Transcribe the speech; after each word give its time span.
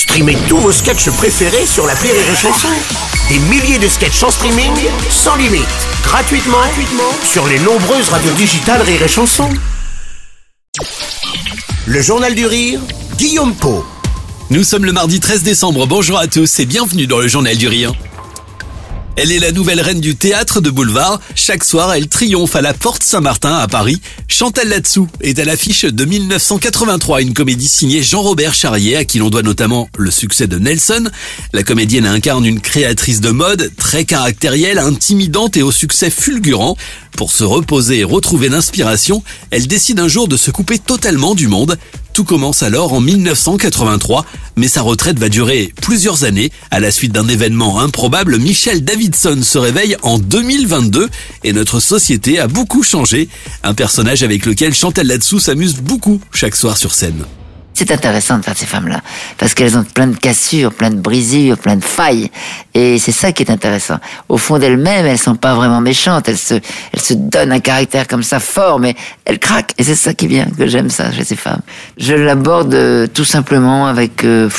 Streamez 0.00 0.38
tous 0.48 0.56
vos 0.56 0.72
sketchs 0.72 1.10
préférés 1.10 1.66
sur 1.66 1.86
la 1.86 1.92
Rire 1.92 2.14
et 2.14 2.34
Chanson. 2.34 2.68
Des 3.28 3.38
milliers 3.38 3.78
de 3.78 3.86
sketchs 3.86 4.22
en 4.22 4.30
streaming, 4.30 4.72
sans 5.10 5.36
limite, 5.36 5.66
gratuitement, 6.02 6.56
gratuitement 6.56 7.12
sur 7.22 7.46
les 7.46 7.58
nombreuses 7.58 8.08
radios 8.08 8.32
digitales 8.32 8.80
Rire 8.80 9.02
et 9.02 9.08
Chanson. 9.08 9.50
Le 11.86 12.00
Journal 12.00 12.34
du 12.34 12.46
Rire, 12.46 12.80
Guillaume 13.18 13.54
Po. 13.54 13.84
Nous 14.48 14.64
sommes 14.64 14.86
le 14.86 14.92
mardi 14.92 15.20
13 15.20 15.42
décembre, 15.42 15.86
bonjour 15.86 16.18
à 16.18 16.28
tous 16.28 16.60
et 16.60 16.64
bienvenue 16.64 17.06
dans 17.06 17.18
le 17.18 17.28
Journal 17.28 17.58
du 17.58 17.68
Rire. 17.68 17.92
Elle 19.22 19.32
est 19.32 19.38
la 19.38 19.52
nouvelle 19.52 19.82
reine 19.82 20.00
du 20.00 20.16
théâtre 20.16 20.62
de 20.62 20.70
boulevard. 20.70 21.20
Chaque 21.34 21.62
soir, 21.62 21.92
elle 21.92 22.08
triomphe 22.08 22.56
à 22.56 22.62
la 22.62 22.72
Porte 22.72 23.02
Saint-Martin 23.02 23.54
à 23.54 23.68
Paris. 23.68 24.00
Chantal 24.28 24.70
Latsou 24.70 25.08
est 25.20 25.38
à 25.38 25.44
l'affiche 25.44 25.84
de 25.84 26.04
1983, 26.06 27.20
une 27.20 27.34
comédie 27.34 27.68
signée 27.68 28.02
Jean-Robert 28.02 28.54
Charrier, 28.54 28.96
à 28.96 29.04
qui 29.04 29.18
l'on 29.18 29.28
doit 29.28 29.42
notamment 29.42 29.90
le 29.98 30.10
succès 30.10 30.46
de 30.46 30.58
Nelson. 30.58 31.10
La 31.52 31.62
comédienne 31.62 32.06
incarne 32.06 32.46
une 32.46 32.62
créatrice 32.62 33.20
de 33.20 33.28
mode, 33.28 33.70
très 33.76 34.06
caractérielle, 34.06 34.78
intimidante 34.78 35.54
et 35.58 35.62
au 35.62 35.70
succès 35.70 36.08
fulgurant. 36.08 36.78
Pour 37.16 37.32
se 37.32 37.44
reposer 37.44 37.98
et 37.98 38.04
retrouver 38.04 38.48
l'inspiration, 38.48 39.22
elle 39.50 39.66
décide 39.66 40.00
un 40.00 40.08
jour 40.08 40.28
de 40.28 40.36
se 40.36 40.50
couper 40.50 40.78
totalement 40.78 41.34
du 41.34 41.48
monde. 41.48 41.76
Tout 42.12 42.24
commence 42.24 42.62
alors 42.62 42.92
en 42.92 43.00
1983, 43.00 44.24
mais 44.56 44.68
sa 44.68 44.82
retraite 44.82 45.18
va 45.18 45.28
durer 45.28 45.72
plusieurs 45.80 46.24
années. 46.24 46.50
À 46.70 46.80
la 46.80 46.90
suite 46.90 47.12
d'un 47.12 47.28
événement 47.28 47.80
improbable, 47.80 48.38
Michel 48.38 48.84
Davidson 48.84 49.40
se 49.42 49.58
réveille 49.58 49.96
en 50.02 50.18
2022 50.18 51.08
et 51.44 51.52
notre 51.52 51.80
société 51.80 52.38
a 52.38 52.48
beaucoup 52.48 52.82
changé. 52.82 53.28
Un 53.62 53.74
personnage 53.74 54.22
avec 54.22 54.46
lequel 54.46 54.74
Chantal 54.74 55.06
Latsou 55.06 55.40
s'amuse 55.40 55.76
beaucoup 55.76 56.20
chaque 56.32 56.56
soir 56.56 56.76
sur 56.76 56.94
scène. 56.94 57.24
C'est 57.80 57.92
intéressant 57.92 58.36
de 58.36 58.44
faire 58.44 58.58
ces 58.58 58.66
femmes-là, 58.66 59.00
parce 59.38 59.54
qu'elles 59.54 59.78
ont 59.78 59.84
plein 59.84 60.06
de 60.06 60.14
cassures, 60.14 60.70
plein 60.70 60.90
de 60.90 61.00
brisures, 61.00 61.56
plein 61.56 61.76
de 61.76 61.82
failles, 61.82 62.30
et 62.74 62.98
c'est 62.98 63.10
ça 63.10 63.32
qui 63.32 63.42
est 63.42 63.50
intéressant. 63.50 63.96
Au 64.28 64.36
fond 64.36 64.58
d'elles-mêmes, 64.58 65.06
elles 65.06 65.18
sont 65.18 65.34
pas 65.34 65.54
vraiment 65.54 65.80
méchantes, 65.80 66.28
elles 66.28 66.36
se, 66.36 66.52
elles 66.52 67.00
se 67.00 67.14
donnent 67.14 67.52
un 67.52 67.60
caractère 67.60 68.06
comme 68.06 68.22
ça 68.22 68.38
fort, 68.38 68.80
mais 68.80 68.94
elles 69.24 69.38
craquent, 69.38 69.72
et 69.78 69.82
c'est 69.82 69.94
ça 69.94 70.12
qui 70.12 70.26
est 70.26 70.28
bien, 70.28 70.46
que 70.58 70.66
j'aime 70.66 70.90
ça 70.90 71.10
chez 71.10 71.24
ces 71.24 71.36
femmes. 71.36 71.62
Je 71.96 72.12
l'aborde 72.12 72.74
euh, 72.74 73.06
tout 73.06 73.24
simplement 73.24 73.86
avec, 73.86 74.24
euh, 74.24 74.50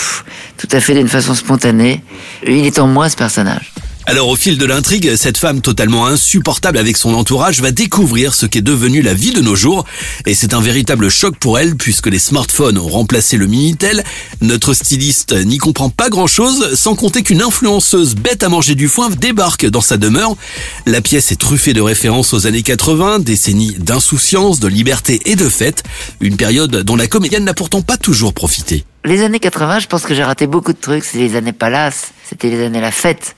tout 0.57 0.69
à 0.71 0.79
fait 0.79 0.95
d'une 0.95 1.07
façon 1.07 1.35
spontanée. 1.35 2.03
Il 2.47 2.65
est 2.65 2.79
en 2.79 2.87
moi 2.87 3.07
ce 3.07 3.17
personnage. 3.17 3.71
Alors 4.07 4.29
au 4.29 4.35
fil 4.35 4.57
de 4.57 4.65
l'intrigue, 4.65 5.15
cette 5.15 5.37
femme 5.37 5.61
totalement 5.61 6.07
insupportable 6.07 6.79
avec 6.79 6.97
son 6.97 7.13
entourage 7.13 7.61
va 7.61 7.71
découvrir 7.71 8.33
ce 8.33 8.47
qu'est 8.47 8.61
devenu 8.61 9.03
la 9.03 9.13
vie 9.13 9.31
de 9.31 9.41
nos 9.41 9.55
jours. 9.55 9.85
Et 10.25 10.33
c'est 10.33 10.55
un 10.55 10.59
véritable 10.59 11.09
choc 11.09 11.37
pour 11.37 11.59
elle 11.59 11.75
puisque 11.75 12.07
les 12.07 12.17
smartphones 12.17 12.79
ont 12.79 12.87
remplacé 12.87 13.37
le 13.37 13.45
Minitel. 13.45 14.03
Notre 14.41 14.73
styliste 14.73 15.33
n'y 15.45 15.59
comprend 15.59 15.89
pas 15.89 16.09
grand 16.09 16.25
chose, 16.25 16.73
sans 16.73 16.95
compter 16.95 17.21
qu'une 17.21 17.43
influenceuse 17.43 18.15
bête 18.15 18.41
à 18.41 18.49
manger 18.49 18.73
du 18.73 18.87
foin 18.87 19.11
débarque 19.11 19.67
dans 19.67 19.81
sa 19.81 19.97
demeure. 19.97 20.35
La 20.87 21.01
pièce 21.01 21.31
est 21.31 21.39
truffée 21.39 21.73
de 21.73 21.81
références 21.81 22.33
aux 22.33 22.47
années 22.47 22.63
80, 22.63 23.19
décennies 23.19 23.75
d'insouciance, 23.77 24.59
de 24.59 24.67
liberté 24.67 25.21
et 25.25 25.35
de 25.35 25.47
fête. 25.47 25.83
Une 26.19 26.37
période 26.37 26.83
dont 26.83 26.95
la 26.95 27.07
comédienne 27.07 27.45
n'a 27.45 27.53
pourtant 27.53 27.83
pas 27.83 27.97
toujours 27.97 28.33
profité. 28.33 28.83
Les 29.03 29.23
années 29.23 29.39
80, 29.39 29.79
je 29.79 29.87
pense 29.87 30.03
que 30.05 30.13
j'ai 30.13 30.23
raté 30.23 30.45
beaucoup 30.45 30.73
de 30.73 30.77
trucs. 30.77 31.03
C'est 31.03 31.17
les 31.17 31.35
années 31.35 31.53
Palace, 31.53 32.13
c'était 32.23 32.49
les 32.49 32.63
années 32.63 32.81
La 32.81 32.91
Fête. 32.91 33.35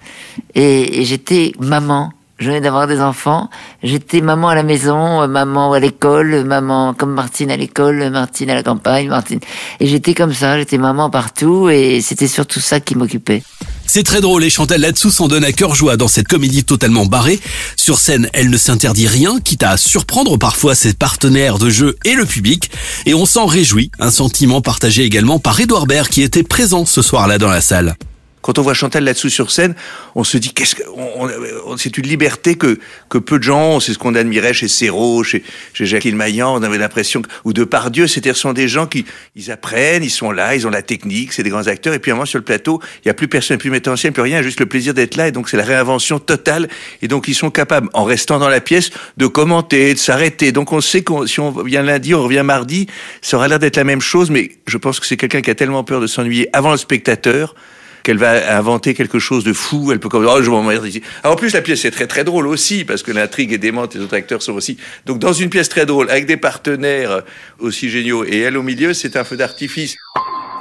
Et, 0.55 1.01
et 1.01 1.05
j'étais 1.05 1.53
maman. 1.57 2.11
Je 2.37 2.47
venais 2.47 2.59
d'avoir 2.59 2.87
des 2.87 2.99
enfants. 2.99 3.49
J'étais 3.81 4.19
maman 4.19 4.49
à 4.49 4.55
la 4.55 4.63
maison, 4.63 5.25
maman 5.27 5.71
à 5.71 5.79
l'école, 5.79 6.43
maman 6.43 6.93
comme 6.93 7.13
Martine 7.13 7.49
à 7.49 7.55
l'école, 7.55 8.09
Martine 8.09 8.49
à 8.49 8.55
la 8.55 8.63
campagne, 8.63 9.07
Martine. 9.07 9.39
Et 9.79 9.87
j'étais 9.87 10.13
comme 10.13 10.33
ça, 10.33 10.57
j'étais 10.57 10.77
maman 10.77 11.09
partout 11.09 11.69
et 11.69 12.01
c'était 12.01 12.27
surtout 12.27 12.59
ça 12.59 12.81
qui 12.81 12.95
m'occupait. 12.95 13.43
C'est 13.85 14.03
très 14.03 14.21
drôle 14.21 14.43
et 14.43 14.49
Chantal 14.49 14.81
là-dessous 14.81 15.11
s'en 15.11 15.27
donne 15.27 15.43
à 15.43 15.51
cœur 15.51 15.75
joie 15.75 15.97
dans 15.97 16.07
cette 16.07 16.27
comédie 16.27 16.63
totalement 16.63 17.05
barrée. 17.05 17.39
Sur 17.75 17.99
scène, 17.99 18.29
elle 18.33 18.49
ne 18.49 18.57
s'interdit 18.57 19.07
rien, 19.07 19.39
quitte 19.43 19.63
à 19.63 19.77
surprendre 19.77 20.37
parfois 20.37 20.75
ses 20.75 20.93
partenaires 20.93 21.59
de 21.59 21.69
jeu 21.69 21.97
et 22.05 22.13
le 22.13 22.25
public. 22.25 22.71
Et 23.05 23.13
on 23.13 23.25
s'en 23.25 23.45
réjouit, 23.45 23.91
un 23.99 24.11
sentiment 24.11 24.61
partagé 24.61 25.03
également 25.03 25.39
par 25.39 25.59
Edouard 25.59 25.85
Baird 25.85 26.07
qui 26.07 26.21
était 26.21 26.43
présent 26.43 26.85
ce 26.85 27.01
soir-là 27.01 27.37
dans 27.37 27.49
la 27.49 27.61
salle. 27.61 27.95
Quand 28.43 28.59
on 28.59 28.61
voit 28.61 28.73
Chantal 28.73 29.03
là-dessous 29.05 29.29
sur 29.29 29.49
scène, 29.49 29.73
on 30.15 30.23
se 30.23 30.37
dit 30.37 30.53
qu'est-ce 30.53 30.75
que 30.75 30.83
c'est 31.77 31.97
une 31.97 32.05
liberté 32.05 32.55
que 32.55 32.77
que 33.09 33.17
peu 33.17 33.39
de 33.39 33.43
gens. 33.43 33.79
C'est 33.79 33.93
ce 33.93 33.97
qu'on 33.97 34.15
admirait 34.15 34.53
chez 34.53 34.67
Serrault, 34.67 35.23
chez, 35.23 35.43
chez 35.73 35.85
Jacqueline 35.85 36.17
Maillan. 36.17 36.53
On 36.53 36.61
avait 36.61 36.77
l'impression 36.77 37.21
que, 37.21 37.29
ou 37.45 37.53
de 37.53 37.63
Pardieu, 37.63 38.05
c'était 38.05 38.33
sont 38.33 38.53
des 38.53 38.67
gens 38.67 38.85
qui 38.85 39.05
ils 39.35 39.51
apprennent, 39.51 40.03
ils 40.03 40.09
sont 40.09 40.31
là, 40.31 40.55
ils 40.55 40.67
ont 40.67 40.69
la 40.69 40.81
technique, 40.81 41.33
c'est 41.33 41.43
des 41.43 41.49
grands 41.49 41.67
acteurs. 41.67 41.93
Et 41.93 41.99
puis 41.99 42.11
à 42.11 42.13
un 42.13 42.17
moment 42.17 42.25
sur 42.25 42.39
le 42.39 42.43
plateau, 42.43 42.81
il 43.03 43.07
y 43.07 43.11
a 43.11 43.13
plus 43.13 43.27
personne, 43.27 43.57
plus 43.57 43.69
metteur 43.69 43.93
en 43.93 43.97
scène, 43.97 44.11
plus 44.11 44.21
rien, 44.21 44.41
juste 44.41 44.59
le 44.59 44.65
plaisir 44.65 44.93
d'être 44.93 45.15
là. 45.15 45.29
Et 45.29 45.31
donc 45.31 45.49
c'est 45.49 45.57
la 45.57 45.63
réinvention 45.63 46.19
totale. 46.19 46.67
Et 47.01 47.07
donc 47.07 47.27
ils 47.29 47.35
sont 47.35 47.49
capables, 47.49 47.89
en 47.93 48.03
restant 48.03 48.39
dans 48.39 48.49
la 48.49 48.59
pièce, 48.59 48.89
de 49.17 49.27
commenter, 49.27 49.93
de 49.93 49.99
s'arrêter. 49.99 50.51
Donc 50.51 50.73
on 50.73 50.81
sait 50.81 51.01
que 51.01 51.25
si 51.27 51.39
on 51.39 51.51
vient 51.63 51.81
lundi, 51.81 52.13
on 52.13 52.23
revient 52.23 52.43
mardi, 52.43 52.87
ça 53.21 53.37
aura 53.37 53.47
l'air 53.47 53.59
d'être 53.59 53.77
la 53.77 53.85
même 53.85 54.01
chose. 54.01 54.29
Mais 54.29 54.51
je 54.67 54.77
pense 54.77 54.99
que 54.99 55.05
c'est 55.05 55.17
quelqu'un 55.17 55.41
qui 55.41 55.49
a 55.49 55.55
tellement 55.55 55.83
peur 55.83 56.01
de 56.01 56.07
s'ennuyer 56.07 56.49
avant 56.51 56.71
le 56.71 56.77
spectateur 56.77 57.55
qu'elle 58.03 58.17
va 58.17 58.55
inventer 58.55 58.93
quelque 58.93 59.19
chose 59.19 59.43
de 59.43 59.53
fou. 59.53 59.91
Elle 59.91 59.99
peut 59.99 60.09
comme 60.09 60.25
oh 60.25 60.41
je 60.41 60.49
m'emmerde 60.49 60.85
ici. 60.85 61.01
Alors, 61.23 61.35
en 61.35 61.37
plus 61.37 61.53
la 61.53 61.61
pièce 61.61 61.85
est 61.85 61.91
très 61.91 62.07
très 62.07 62.23
drôle 62.23 62.47
aussi 62.47 62.83
parce 62.83 63.01
que 63.03 63.11
l'intrigue 63.11 63.53
est 63.53 63.57
démente, 63.57 63.95
les 63.95 64.01
autres 64.01 64.15
acteurs 64.15 64.41
sont 64.41 64.53
aussi. 64.53 64.77
Donc 65.05 65.19
dans 65.19 65.33
une 65.33 65.49
pièce 65.49 65.69
très 65.69 65.85
drôle 65.85 66.09
avec 66.09 66.25
des 66.25 66.37
partenaires 66.37 67.23
aussi 67.59 67.89
géniaux 67.89 68.25
et 68.25 68.39
elle 68.39 68.57
au 68.57 68.63
milieu, 68.63 68.93
c'est 68.93 69.15
un 69.15 69.23
feu 69.23 69.37
d'artifice. 69.37 69.95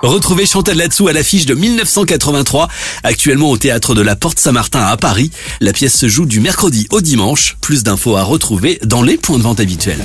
Retrouvez 0.03 0.47
Chantal 0.47 0.77
Latsou 0.77 1.07
à 1.07 1.13
l'affiche 1.13 1.47
de 1.47 1.55
1983, 1.55 2.69
actuellement 3.05 3.51
au 3.51 3.57
théâtre 3.57 3.95
de 3.95 4.03
la 4.03 4.17
Porte 4.17 4.41
Saint-Martin 4.41 4.81
à 4.81 4.97
Paris. 4.97 5.31
La 5.61 5.73
pièce 5.73 5.97
se 5.97 6.09
joue 6.09 6.27
du 6.27 6.41
mercredi 6.41 6.89
au 6.91 7.01
dimanche. 7.01 7.57
Plus 7.61 7.85
d'infos 7.85 8.17
à 8.17 8.25
retrouver 8.25 8.81
dans 8.85 9.03
les 9.03 9.17
points 9.17 9.39
de 9.39 9.45
vente 9.45 9.61
habituels. 9.61 10.03